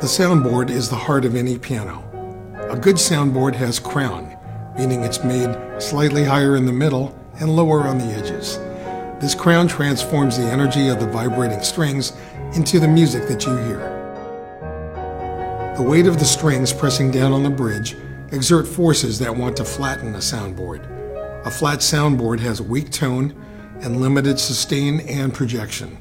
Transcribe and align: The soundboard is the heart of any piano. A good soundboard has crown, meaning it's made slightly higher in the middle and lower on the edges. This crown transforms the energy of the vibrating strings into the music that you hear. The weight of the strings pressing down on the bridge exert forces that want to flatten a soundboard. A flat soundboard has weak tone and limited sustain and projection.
The 0.00 0.06
soundboard 0.06 0.70
is 0.70 0.88
the 0.88 0.96
heart 0.96 1.26
of 1.26 1.36
any 1.36 1.58
piano. 1.58 2.02
A 2.70 2.76
good 2.78 2.96
soundboard 2.96 3.54
has 3.56 3.78
crown, 3.78 4.34
meaning 4.78 5.02
it's 5.02 5.22
made 5.22 5.54
slightly 5.78 6.24
higher 6.24 6.56
in 6.56 6.64
the 6.64 6.72
middle 6.72 7.14
and 7.38 7.54
lower 7.54 7.82
on 7.82 7.98
the 7.98 8.06
edges. 8.06 8.56
This 9.20 9.34
crown 9.34 9.68
transforms 9.68 10.38
the 10.38 10.44
energy 10.44 10.88
of 10.88 11.00
the 11.00 11.06
vibrating 11.06 11.60
strings 11.60 12.14
into 12.54 12.80
the 12.80 12.88
music 12.88 13.28
that 13.28 13.44
you 13.44 13.54
hear. 13.58 13.76
The 15.76 15.82
weight 15.82 16.06
of 16.06 16.18
the 16.18 16.24
strings 16.24 16.72
pressing 16.72 17.10
down 17.10 17.32
on 17.32 17.42
the 17.42 17.50
bridge 17.50 17.94
exert 18.32 18.66
forces 18.66 19.18
that 19.18 19.36
want 19.36 19.54
to 19.58 19.66
flatten 19.66 20.14
a 20.14 20.18
soundboard. 20.18 20.82
A 21.44 21.50
flat 21.50 21.80
soundboard 21.80 22.40
has 22.40 22.62
weak 22.62 22.90
tone 22.90 23.34
and 23.82 24.00
limited 24.00 24.40
sustain 24.40 25.00
and 25.00 25.34
projection. 25.34 25.98